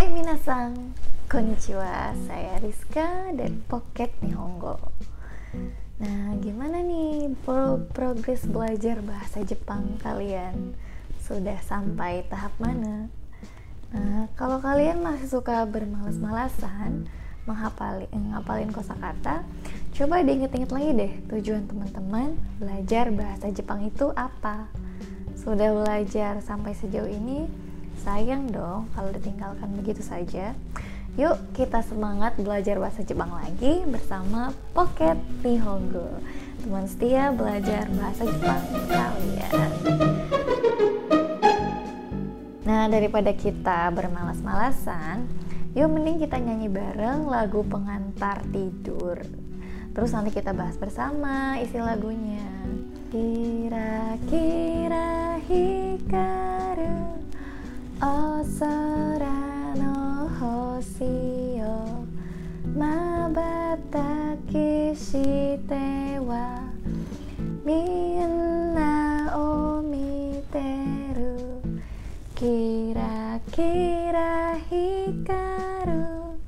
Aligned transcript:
Hai 0.00 0.08
minasan, 0.08 0.96
konnichiwa, 1.28 2.16
saya 2.24 2.56
Rizka 2.64 3.36
dari 3.36 3.52
Pocket 3.68 4.08
Nihongo 4.24 4.80
Nah, 6.00 6.40
gimana 6.40 6.80
nih 6.80 7.28
pro 7.44 7.84
progres 7.92 8.48
belajar 8.48 9.04
bahasa 9.04 9.44
Jepang 9.44 10.00
kalian? 10.00 10.72
Sudah 11.20 11.60
sampai 11.60 12.24
tahap 12.32 12.56
mana? 12.56 13.12
Nah, 13.92 14.24
kalau 14.40 14.56
kalian 14.64 15.04
masih 15.04 15.28
suka 15.28 15.68
bermalas-malasan 15.68 17.04
menghafalin 17.44 18.08
ngapalin 18.32 18.72
kosakata, 18.72 19.44
coba 19.92 20.24
diinget-inget 20.24 20.72
lagi 20.72 20.90
deh 20.96 21.12
tujuan 21.28 21.68
teman-teman 21.68 22.40
belajar 22.56 23.12
bahasa 23.12 23.52
Jepang 23.52 23.84
itu 23.84 24.08
apa. 24.16 24.64
Sudah 25.36 25.76
belajar 25.76 26.40
sampai 26.40 26.72
sejauh 26.72 27.04
ini, 27.04 27.68
sayang 28.00 28.48
dong 28.48 28.88
kalau 28.96 29.12
ditinggalkan 29.12 29.68
begitu 29.76 30.00
saja. 30.00 30.56
Yuk 31.18 31.36
kita 31.52 31.82
semangat 31.82 32.38
belajar 32.38 32.78
bahasa 32.78 33.02
Jepang 33.02 33.34
lagi 33.34 33.82
bersama 33.82 34.54
Pocket 34.70 35.18
Nihongo 35.42 36.22
Teman 36.62 36.86
setia 36.86 37.34
belajar 37.34 37.90
bahasa 37.98 38.30
Jepang 38.30 38.62
kalian. 38.86 39.70
Nah 42.62 42.86
daripada 42.86 43.34
kita 43.34 43.90
bermalas-malasan 43.90 45.26
Yuk 45.74 45.86
mending 45.86 46.18
kita 46.22 46.38
nyanyi 46.38 46.66
bareng 46.66 47.30
lagu 47.30 47.62
pengantar 47.62 48.42
tidur. 48.50 49.22
Terus 49.94 50.10
nanti 50.10 50.34
kita 50.34 50.50
bahas 50.50 50.74
bersama 50.74 51.58
isi 51.62 51.78
lagunya. 51.78 52.46
Kira-kira 53.14 53.78
hikaru 55.46 57.19
Osora 58.00 59.76
no 59.76 60.24
hoshi 60.40 61.60
yo 61.60 62.08
Mabataki 62.72 63.76
shite 64.96 66.16
wa 66.24 66.64
Minna 67.60 69.28
o 69.36 69.84
miteru 69.84 71.60
Kira-kira 72.32 73.36
hikaru 74.72 76.40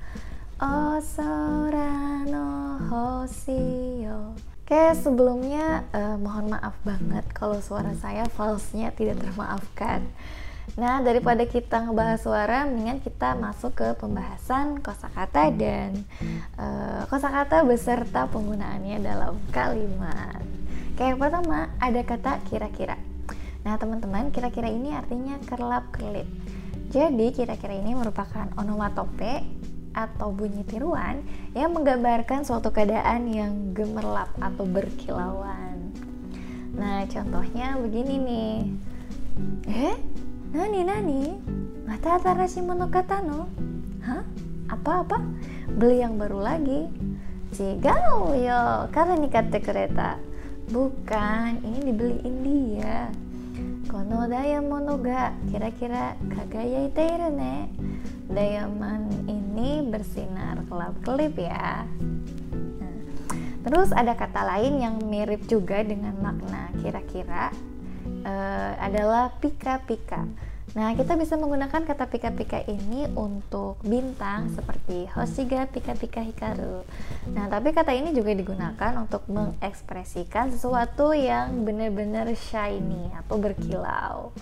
Osora 0.57 2.25
no 2.33 2.81
hoshi 2.89 4.09
yo 4.09 4.33
Oke, 4.65 4.97
sebelumnya 4.97 5.85
uh, 5.93 6.17
mohon 6.17 6.49
maaf 6.49 6.81
banget 6.81 7.29
kalau 7.37 7.61
suara 7.61 7.93
saya 7.93 8.25
falsnya 8.25 8.89
tidak 8.97 9.21
termaafkan. 9.21 10.09
Nah, 10.73 11.05
daripada 11.05 11.45
kita 11.45 11.85
ngebahas 11.85 12.21
suara, 12.25 12.65
mendingan 12.65 13.05
kita 13.05 13.37
masuk 13.37 13.77
ke 13.77 13.89
pembahasan 14.01 14.81
kosakata 14.81 15.53
dan 15.53 16.07
uh, 16.57 17.05
kosakata 17.13 17.61
beserta 17.67 18.25
penggunaannya 18.31 18.97
dalam 19.05 19.37
kalimat. 19.53 20.41
Kayak 20.97 21.21
pertama, 21.21 21.69
ada 21.77 22.01
kata 22.01 22.33
kira-kira. 22.49 22.97
Nah, 23.69 23.77
teman-teman, 23.77 24.33
kira-kira 24.33 24.73
ini 24.73 24.97
artinya 24.97 25.37
kerlap-kerlip. 25.45 26.27
Jadi, 26.89 27.27
kira-kira 27.37 27.77
ini 27.77 27.93
merupakan 27.93 28.49
onomatope 28.57 29.45
atau 29.93 30.33
bunyi 30.33 30.65
tiruan 30.65 31.21
yang 31.53 31.77
menggambarkan 31.77 32.49
suatu 32.49 32.73
keadaan 32.73 33.29
yang 33.29 33.77
gemerlap 33.77 34.33
atau 34.41 34.65
berkilauan. 34.65 35.93
Nah, 36.73 37.05
contohnya 37.13 37.77
begini 37.77 38.15
nih. 38.17 38.57
Eh, 39.69 39.97
Nani 40.53 40.85
nani? 40.85 41.33
Mata 41.89 42.21
mono 42.61 42.85
kata 42.93 43.25
no? 43.25 43.49
Hah? 44.05 44.21
Apa-apa? 44.69 45.17
Beli 45.81 46.05
yang 46.05 46.21
baru 46.21 46.45
lagi? 46.45 46.93
Jigau 47.57 48.37
yo, 48.37 48.85
karena 48.93 49.17
nikatte 49.17 49.65
kereta. 49.65 50.21
Bukan, 50.69 51.57
ini 51.65 51.89
dibeliin 51.89 52.37
dia. 52.45 53.09
Kono 53.89 54.29
diamond 54.29 54.93
ga 55.01 55.33
kira-kira 55.49 56.21
kagaya 56.29 56.85
iteiru 56.85 57.33
ne. 57.33 57.73
Diamond 58.29 59.09
ini 59.33 59.89
bersinar 59.89 60.69
kelap-kelip 60.69 61.33
ya. 61.41 61.89
Nah, 62.77 62.97
terus 63.65 63.89
ada 63.97 64.13
kata 64.13 64.45
lain 64.53 64.85
yang 64.85 65.01
mirip 65.09 65.49
juga 65.49 65.81
dengan 65.81 66.13
makna 66.21 66.69
kira-kira 66.85 67.49
uh, 68.33 68.81
adalah 68.81 69.37
pika-pika. 69.37 70.25
Nah, 70.73 70.97
kita 70.97 71.21
bisa 71.21 71.37
menggunakan 71.37 71.85
kata 71.85 72.09
pika-pika 72.09 72.65
ini 72.65 73.05
untuk 73.13 73.77
bintang 73.85 74.49
seperti 74.57 75.05
Hoshiga 75.13 75.69
pika-pika 75.69 76.25
hikaru. 76.25 76.89
Nah, 77.37 77.53
tapi 77.53 77.77
kata 77.77 77.93
ini 77.93 78.17
juga 78.17 78.33
digunakan 78.33 78.93
untuk 78.97 79.29
mengekspresikan 79.29 80.49
sesuatu 80.49 81.13
yang 81.13 81.69
benar-benar 81.69 82.25
shiny 82.33 83.13
atau 83.13 83.37
berkilau. 83.37 84.33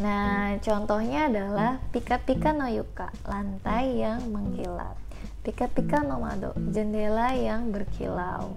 Nah, 0.00 0.56
contohnya 0.64 1.28
adalah 1.28 1.76
pika-pika 1.92 2.56
no 2.56 2.70
yuka, 2.70 3.12
lantai 3.28 4.00
yang 4.00 4.24
mengkilat. 4.32 4.96
Pika-pika 5.44 6.08
no 6.08 6.24
mado, 6.24 6.56
jendela 6.72 7.36
yang 7.36 7.68
berkilau. 7.68 8.56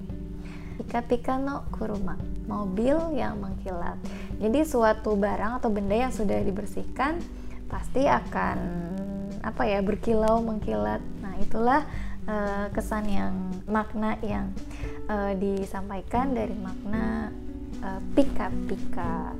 Pika-pika 0.81 1.37
no 1.37 1.61
kuruma, 1.69 2.17
mobil 2.49 2.97
yang 3.13 3.37
mengkilat. 3.37 4.01
Jadi 4.41 4.65
suatu 4.65 5.13
barang 5.13 5.61
atau 5.61 5.69
benda 5.69 5.93
yang 5.93 6.09
sudah 6.09 6.41
dibersihkan 6.41 7.21
pasti 7.69 8.09
akan 8.09 8.57
apa 9.45 9.61
ya 9.69 9.85
berkilau 9.85 10.41
mengkilat. 10.41 11.05
Nah 11.21 11.37
itulah 11.37 11.85
uh, 12.25 12.65
kesan 12.73 13.05
yang 13.05 13.33
makna 13.69 14.17
yang 14.25 14.49
uh, 15.05 15.37
disampaikan 15.37 16.33
dari 16.33 16.57
makna 16.57 17.29
pika-pika. 18.13 19.33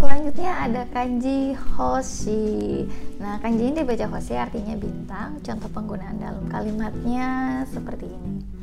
Selanjutnya 0.00 0.64
ada 0.64 0.82
kanji 0.88 1.52
hoshi. 1.52 2.88
Nah, 3.20 3.36
kanji 3.44 3.68
ini 3.68 3.84
dibaca 3.84 4.08
hoshi 4.16 4.32
artinya 4.32 4.72
bintang. 4.72 5.36
Contoh 5.44 5.68
penggunaan 5.68 6.16
dalam 6.16 6.48
kalimatnya 6.48 7.28
seperti 7.68 8.08
ini. 8.08 8.57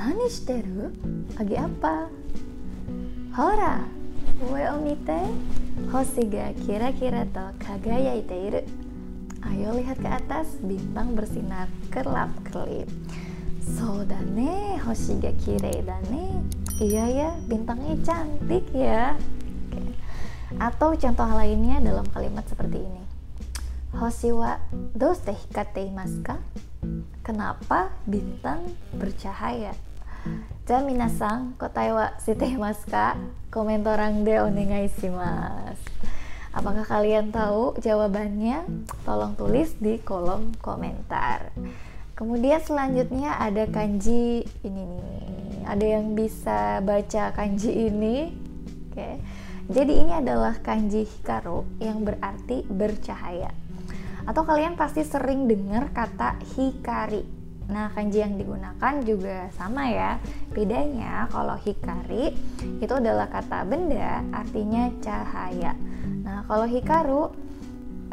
Nani 0.00 0.32
shiteru? 0.32 0.88
Lagi 1.36 1.60
apa? 1.60 2.08
Hora, 3.36 3.84
ue 4.48 4.64
o 4.72 4.80
mite. 4.80 5.28
Hoshi 5.92 6.24
ga 6.24 6.56
kira-kira 6.56 7.28
to 7.28 7.44
kagayaite 7.60 8.32
iru. 8.32 8.64
Ayo 9.44 9.76
lihat 9.76 10.00
ke 10.00 10.08
atas, 10.08 10.56
bintang 10.64 11.12
bersinar 11.12 11.68
kerlap-kerlip. 11.92 12.88
So 13.60 14.00
ne, 14.08 14.80
hoshi 14.80 15.20
ga 15.20 15.36
kirei 15.36 15.84
ne. 15.84 16.48
Iya 16.80 17.04
ya, 17.12 17.30
bintangnya 17.44 18.00
cantik 18.00 18.72
ya. 18.72 19.20
Oke. 19.68 19.84
Atau 20.56 20.96
contoh 20.96 21.28
lainnya 21.28 21.76
dalam 21.84 22.08
kalimat 22.08 22.48
seperti 22.48 22.80
ini. 22.80 23.04
Hoshi 24.00 24.32
wa 24.32 24.56
doste 24.96 25.36
hikatte 25.36 25.84
imasu 25.84 26.24
ka? 26.24 26.40
Kenapa 27.20 27.92
bintang 28.08 28.64
bercahaya? 28.96 29.76
Ja 30.70 30.78
minasan, 30.86 31.58
kotai 31.58 31.90
wa 31.90 32.14
shitemasu 32.22 32.86
ka? 32.86 33.18
Komentorang 33.50 34.22
de 34.22 34.38
onegai 34.38 34.86
shimasu. 34.86 35.82
Apakah 36.54 36.86
kalian 36.86 37.34
tahu 37.34 37.74
jawabannya? 37.82 38.66
Tolong 39.02 39.34
tulis 39.34 39.74
di 39.82 39.98
kolom 39.98 40.54
komentar. 40.62 41.50
Kemudian 42.14 42.62
selanjutnya 42.62 43.34
ada 43.38 43.66
kanji 43.66 44.46
ini 44.62 44.82
nih. 44.84 45.66
Ada 45.66 45.86
yang 45.98 46.14
bisa 46.14 46.78
baca 46.86 47.34
kanji 47.34 47.90
ini? 47.90 48.30
Oke. 48.90 49.18
Jadi 49.70 49.92
ini 50.06 50.12
adalah 50.14 50.58
kanji 50.62 51.02
hikaru 51.02 51.66
yang 51.82 52.06
berarti 52.06 52.62
bercahaya. 52.66 53.50
Atau 54.22 54.46
kalian 54.46 54.78
pasti 54.78 55.02
sering 55.02 55.50
dengar 55.50 55.90
kata 55.90 56.38
hikari 56.58 57.39
Nah, 57.70 57.94
kanji 57.94 58.18
yang 58.18 58.34
digunakan 58.34 58.94
juga 59.06 59.46
sama 59.54 59.86
ya. 59.86 60.18
Bedanya 60.50 61.30
kalau 61.30 61.54
hikari 61.54 62.34
itu 62.82 62.92
adalah 62.92 63.30
kata 63.30 63.62
benda, 63.62 64.26
artinya 64.34 64.90
cahaya. 64.98 65.78
Nah, 66.26 66.42
kalau 66.50 66.66
hikaru 66.66 67.30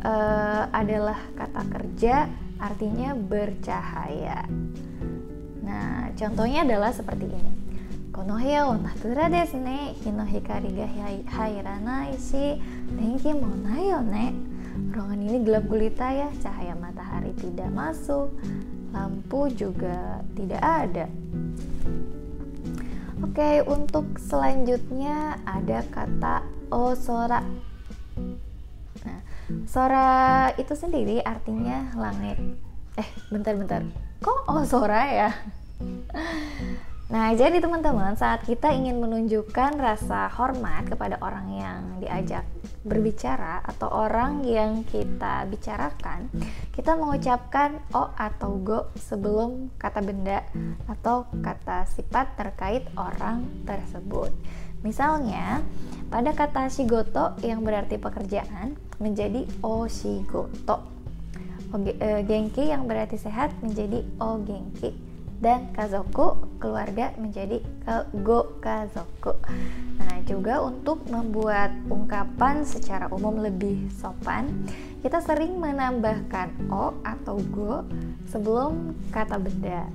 uh, 0.06 0.64
adalah 0.70 1.18
kata 1.34 1.62
kerja, 1.74 2.30
artinya 2.62 3.18
bercahaya. 3.18 4.46
Nah, 5.66 6.14
contohnya 6.14 6.62
adalah 6.62 6.94
seperti 6.94 7.26
ini. 7.26 7.54
Kono 8.14 8.38
desu 9.30 9.58
ne. 9.62 9.94
Hino 10.06 10.26
hikari 10.26 10.74
ga 10.74 10.90
hairanai 11.38 12.18
shi, 12.18 12.62
tenki 12.94 13.34
mo 13.34 13.50
ne. 13.58 14.34
Ruangan 14.94 15.18
ini 15.18 15.42
gelap 15.42 15.66
gulita 15.66 16.14
ya, 16.14 16.30
cahaya 16.38 16.78
matahari 16.78 17.34
tidak 17.34 17.74
masuk 17.74 18.30
lampu 18.92 19.52
juga 19.54 20.22
tidak 20.38 20.62
ada. 20.64 21.06
Oke, 23.26 23.66
untuk 23.66 24.20
selanjutnya 24.22 25.42
ada 25.44 25.82
kata 25.90 26.46
osora. 26.70 27.42
Nah, 29.02 29.22
Sora 29.64 30.52
itu 30.60 30.76
sendiri 30.76 31.24
artinya 31.24 31.88
langit. 31.96 32.36
Eh, 33.00 33.10
bentar-bentar. 33.32 33.86
Kok 34.20 34.50
oh 34.50 34.66
sora 34.68 35.02
ya? 35.08 35.30
Nah, 37.08 37.32
jadi 37.32 37.64
teman-teman, 37.64 38.20
saat 38.20 38.44
kita 38.44 38.68
ingin 38.76 39.00
menunjukkan 39.00 39.80
rasa 39.80 40.28
hormat 40.28 40.92
kepada 40.92 41.16
orang 41.24 41.48
yang 41.56 41.80
diajak 42.04 42.44
berbicara 42.88 43.62
atau 43.62 43.92
orang 43.92 44.42
yang 44.48 44.88
kita 44.88 45.44
bicarakan, 45.52 46.32
kita 46.72 46.96
mengucapkan 46.96 47.84
o 47.92 48.10
atau 48.16 48.58
go 48.64 48.80
sebelum 48.96 49.76
kata 49.76 50.00
benda 50.02 50.48
atau 50.88 51.28
kata 51.44 51.86
sifat 51.92 52.40
terkait 52.40 52.88
orang 52.96 53.44
tersebut. 53.68 54.32
Misalnya, 54.82 55.62
pada 56.08 56.32
kata 56.32 56.72
shigoto 56.72 57.36
yang 57.44 57.62
berarti 57.62 58.00
pekerjaan 58.00 58.80
menjadi 58.98 59.44
o 59.60 59.86
shigoto. 59.92 60.96
O, 61.68 61.76
e, 61.84 62.24
genki 62.24 62.72
yang 62.72 62.88
berarti 62.88 63.20
sehat 63.20 63.52
menjadi 63.60 64.00
o 64.24 64.40
genki 64.40 65.07
dan 65.38 65.70
kazoku 65.74 66.34
keluarga 66.58 67.14
menjadi 67.22 67.62
go 68.26 68.58
kazoku. 68.58 69.38
Nah, 70.02 70.18
juga 70.26 70.66
untuk 70.66 71.06
membuat 71.08 71.70
ungkapan 71.88 72.66
secara 72.66 73.06
umum 73.14 73.38
lebih 73.38 73.86
sopan, 73.94 74.66
kita 75.06 75.22
sering 75.22 75.62
menambahkan 75.62 76.50
o 76.74 76.98
atau 77.06 77.38
go 77.54 77.86
sebelum 78.26 78.98
kata 79.14 79.38
benda. 79.38 79.86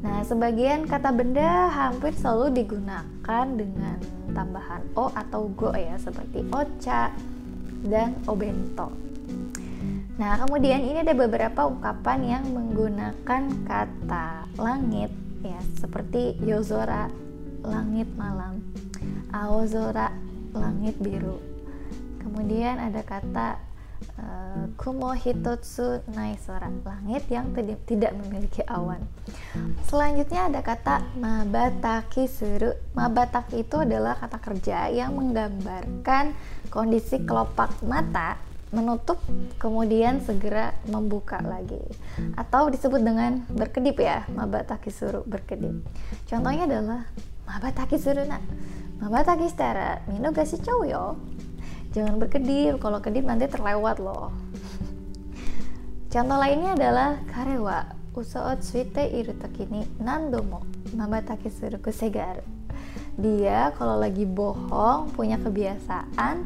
Nah, 0.00 0.20
sebagian 0.24 0.84
kata 0.88 1.12
benda 1.12 1.68
hampir 1.72 2.12
selalu 2.16 2.64
digunakan 2.64 3.46
dengan 3.48 3.96
tambahan 4.32 4.84
o 4.96 5.12
atau 5.12 5.48
go 5.52 5.72
ya, 5.76 5.96
seperti 6.00 6.44
ocha 6.52 7.12
dan 7.84 8.16
obento. 8.24 9.03
Nah, 10.14 10.38
kemudian 10.38 10.78
ini 10.78 11.02
ada 11.02 11.10
beberapa 11.10 11.66
ungkapan 11.66 12.18
yang 12.22 12.44
menggunakan 12.54 13.42
kata 13.66 14.46
langit 14.62 15.10
ya, 15.42 15.58
seperti 15.74 16.38
yozora 16.38 17.10
langit 17.66 18.06
malam, 18.14 18.62
aozora 19.34 20.14
langit 20.54 20.94
biru. 21.02 21.42
Kemudian 22.22 22.78
ada 22.78 23.02
kata 23.02 23.58
uh, 24.22 24.70
kumo 24.78 25.18
hitotsu 25.18 25.98
naisora 26.14 26.70
langit 26.86 27.26
yang 27.26 27.50
tidak 27.82 28.14
memiliki 28.14 28.62
awan. 28.70 29.02
Selanjutnya 29.90 30.46
ada 30.46 30.62
kata 30.62 31.02
mabataki 31.18 32.30
suru. 32.30 32.70
Mabataki 32.94 33.66
itu 33.66 33.82
adalah 33.82 34.14
kata 34.14 34.38
kerja 34.38 34.94
yang 34.94 35.18
menggambarkan 35.18 36.38
kondisi 36.70 37.18
kelopak 37.26 37.82
mata 37.82 38.53
menutup 38.74 39.22
kemudian 39.62 40.18
segera 40.26 40.74
membuka 40.90 41.38
lagi. 41.38 41.80
Atau 42.34 42.68
disebut 42.74 42.98
dengan 43.00 43.46
berkedip 43.46 44.02
ya 44.02 44.26
mabataki 44.34 44.90
suru 44.90 45.22
berkedip. 45.22 45.86
Contohnya 46.26 46.66
adalah 46.66 47.06
mabataki 47.46 47.96
suru 47.96 48.26
nak 48.26 48.42
mabataki 48.98 49.46
setara 49.46 50.02
mino 50.10 50.34
gasi 50.34 50.58
yo? 50.66 51.14
Jangan 51.94 52.18
berkedip 52.18 52.82
kalau 52.82 52.98
kedip 52.98 53.22
nanti 53.22 53.46
terlewat 53.46 54.02
loh. 54.02 54.34
Contoh 56.10 56.38
lainnya 56.38 56.74
adalah 56.74 57.22
karewa 57.30 57.86
usaot 58.14 58.62
suite 58.62 59.10
irutakini 59.10 59.86
nandomo 60.02 60.62
mabataki 60.94 61.50
suru 61.50 61.78
kusegaru. 61.78 62.42
Dia 63.14 63.70
kalau 63.78 63.98
lagi 63.98 64.26
bohong 64.26 65.14
punya 65.14 65.38
kebiasaan 65.38 66.42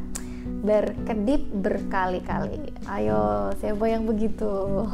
berkedip 0.64 1.48
berkali-kali. 1.54 2.74
Ayo, 2.88 3.54
siapa 3.62 3.84
yang 3.88 4.04
begitu? 4.08 4.86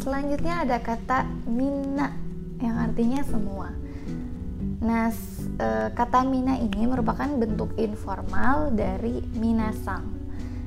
Selanjutnya 0.00 0.62
ada 0.62 0.78
kata 0.78 1.24
mina 1.48 2.12
yang 2.62 2.76
artinya 2.78 3.20
semua. 3.24 3.68
Nah, 4.84 5.10
kata 5.96 6.22
mina 6.28 6.60
ini 6.60 6.84
merupakan 6.86 7.26
bentuk 7.26 7.74
informal 7.80 8.70
dari 8.70 9.24
minasang. 9.34 10.04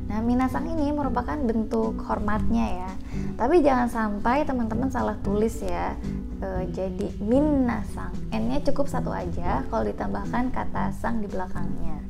Nah, 0.10 0.26
minasang 0.26 0.66
ini 0.66 0.90
merupakan 0.90 1.38
bentuk 1.38 2.02
hormatnya 2.10 2.66
ya. 2.82 2.92
Tapi 3.38 3.62
jangan 3.62 3.88
sampai 3.88 4.42
teman-teman 4.42 4.90
salah 4.90 5.14
tulis 5.22 5.62
ya. 5.62 5.94
E, 6.42 6.66
jadi 6.74 7.14
minasang. 7.22 8.10
N-nya 8.34 8.66
cukup 8.66 8.90
satu 8.90 9.14
aja 9.14 9.62
kalau 9.70 9.86
ditambahkan 9.86 10.50
kata 10.50 10.90
sang 10.98 11.22
di 11.22 11.30
belakangnya. 11.30 12.02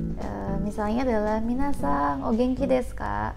Uh, 0.00 0.56
misalnya 0.64 1.04
adalah 1.04 1.38
minasang 1.44 2.24
o 2.24 2.32
genki 2.32 2.64
desu 2.64 2.96
ka? 2.96 3.36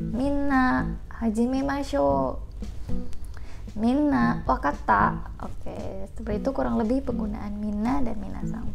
Minna 0.00 0.96
hajime 1.08 1.62
masho. 1.62 2.40
Minna 3.78 4.42
wakata. 4.50 5.30
Oke, 5.46 5.70
okay, 5.70 6.10
seperti 6.18 6.42
itu 6.42 6.50
kurang 6.50 6.74
lebih 6.82 7.06
penggunaan 7.06 7.54
minna 7.62 8.02
dan 8.02 8.18
minasang. 8.18 8.66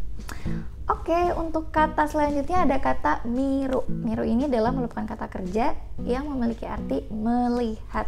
Oke, 0.85 1.11
okay, 1.11 1.25
untuk 1.35 1.73
kata 1.73 2.07
selanjutnya 2.07 2.63
ada 2.63 2.77
kata 2.79 3.27
miru. 3.27 3.83
Miru 3.89 4.23
ini 4.23 4.47
adalah 4.47 4.71
merupakan 4.71 5.03
kata 5.03 5.27
kerja 5.27 5.75
yang 6.05 6.29
memiliki 6.31 6.63
arti 6.63 7.03
melihat. 7.11 8.07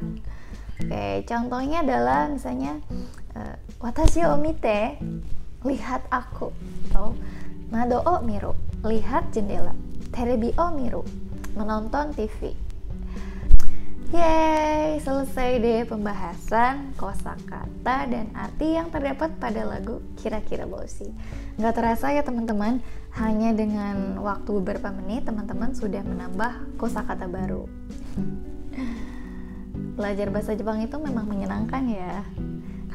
Oke, 0.78 0.88
okay, 0.88 1.26
contohnya 1.26 1.84
adalah 1.84 2.30
misalnya 2.30 2.80
uh, 3.34 3.58
watashi 3.82 4.24
o 4.24 4.38
mite, 4.38 5.02
lihat 5.66 6.06
aku. 6.08 6.54
Atau 6.88 7.18
mado 7.68 8.00
o 8.06 8.22
miru, 8.24 8.56
lihat 8.88 9.36
jendela. 9.36 9.76
Terebi 10.16 10.56
o 10.56 10.72
miru, 10.72 11.04
menonton 11.54 12.16
TV. 12.16 12.56
Yeay, 14.08 15.04
selesai 15.04 15.60
deh 15.60 15.84
pembahasan 15.84 16.96
kosakata 16.96 18.08
dan 18.08 18.32
arti 18.32 18.80
yang 18.80 18.88
terdapat 18.88 19.36
pada 19.36 19.68
lagu 19.68 20.00
Kira-kira 20.16 20.64
Bosi. 20.64 21.12
Nggak 21.60 21.76
terasa 21.76 22.16
ya 22.16 22.24
teman-teman, 22.24 22.80
hanya 23.20 23.52
dengan 23.52 24.16
waktu 24.24 24.64
beberapa 24.64 24.96
menit 24.96 25.28
teman-teman 25.28 25.76
sudah 25.76 26.08
menambah 26.08 26.80
kosakata 26.80 27.28
baru. 27.28 27.68
Belajar 30.00 30.32
bahasa 30.32 30.56
Jepang 30.56 30.80
itu 30.80 30.96
memang 30.96 31.28
menyenangkan 31.28 31.84
ya, 31.92 32.24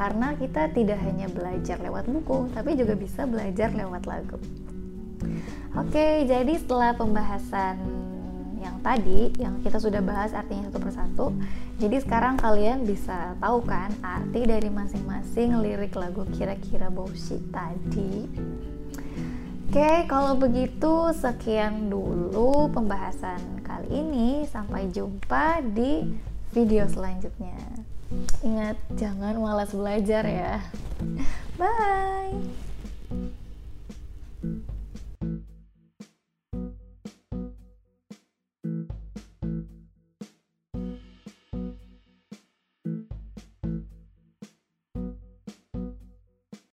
karena 0.01 0.33
kita 0.41 0.73
tidak 0.73 0.97
hanya 1.05 1.29
belajar 1.29 1.77
lewat 1.77 2.09
buku, 2.09 2.49
tapi 2.57 2.73
juga 2.73 2.97
bisa 2.97 3.29
belajar 3.29 3.69
lewat 3.77 4.09
lagu. 4.09 4.41
Oke, 5.73 6.29
jadi 6.29 6.53
setelah 6.61 6.93
pembahasan 6.93 7.81
yang 8.61 8.77
tadi, 8.85 9.33
yang 9.41 9.57
kita 9.65 9.81
sudah 9.81 10.05
bahas 10.05 10.37
artinya 10.37 10.69
satu 10.69 10.81
persatu, 10.85 11.27
jadi 11.81 11.97
sekarang 12.05 12.37
kalian 12.37 12.85
bisa 12.85 13.33
tahu 13.41 13.65
kan 13.65 13.89
arti 14.05 14.45
dari 14.45 14.69
masing-masing 14.69 15.57
lirik 15.65 15.97
lagu 15.97 16.29
kira-kira 16.37 16.93
Boshi 16.93 17.41
tadi. 17.49 18.29
Oke, 19.73 20.05
kalau 20.05 20.37
begitu 20.37 21.17
sekian 21.17 21.89
dulu 21.89 22.69
pembahasan 22.69 23.65
kali 23.65 23.89
ini. 23.89 24.45
Sampai 24.45 24.93
jumpa 24.93 25.65
di 25.65 26.13
video 26.53 26.85
selanjutnya. 26.93 27.57
Ingat, 28.45 28.77
jangan 29.01 29.41
malas 29.41 29.73
belajar 29.73 30.29
ya. 30.29 30.61
Bye. 31.57 32.69